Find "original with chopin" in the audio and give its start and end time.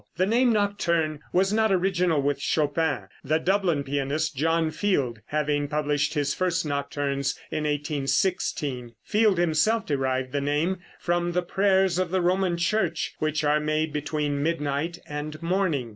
1.71-3.07